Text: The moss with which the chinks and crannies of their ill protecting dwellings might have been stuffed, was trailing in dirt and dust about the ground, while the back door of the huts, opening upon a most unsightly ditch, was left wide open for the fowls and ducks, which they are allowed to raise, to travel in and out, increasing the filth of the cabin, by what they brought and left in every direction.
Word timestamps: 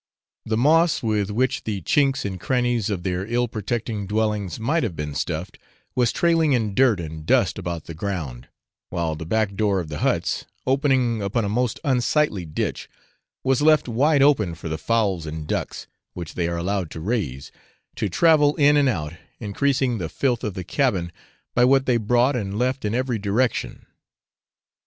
The 0.47 0.57
moss 0.57 1.03
with 1.03 1.29
which 1.29 1.63
the 1.63 1.79
chinks 1.81 2.25
and 2.25 2.39
crannies 2.39 2.89
of 2.89 3.03
their 3.03 3.23
ill 3.27 3.47
protecting 3.47 4.07
dwellings 4.07 4.59
might 4.59 4.81
have 4.81 4.95
been 4.95 5.13
stuffed, 5.13 5.59
was 5.93 6.11
trailing 6.11 6.53
in 6.53 6.73
dirt 6.73 6.99
and 6.99 7.23
dust 7.23 7.59
about 7.59 7.83
the 7.83 7.93
ground, 7.93 8.47
while 8.89 9.13
the 9.13 9.27
back 9.27 9.53
door 9.53 9.79
of 9.79 9.89
the 9.89 9.99
huts, 9.99 10.45
opening 10.65 11.21
upon 11.21 11.45
a 11.45 11.49
most 11.49 11.79
unsightly 11.83 12.45
ditch, 12.47 12.89
was 13.43 13.61
left 13.61 13.87
wide 13.87 14.23
open 14.23 14.55
for 14.55 14.69
the 14.69 14.79
fowls 14.79 15.27
and 15.27 15.45
ducks, 15.47 15.85
which 16.13 16.33
they 16.33 16.47
are 16.47 16.57
allowed 16.57 16.89
to 16.89 16.99
raise, 16.99 17.51
to 17.97 18.09
travel 18.09 18.55
in 18.55 18.77
and 18.77 18.89
out, 18.89 19.13
increasing 19.39 19.99
the 19.99 20.09
filth 20.09 20.43
of 20.43 20.55
the 20.55 20.63
cabin, 20.63 21.11
by 21.53 21.63
what 21.63 21.85
they 21.85 21.97
brought 21.97 22.35
and 22.35 22.57
left 22.57 22.83
in 22.85 22.95
every 22.95 23.19
direction. 23.19 23.85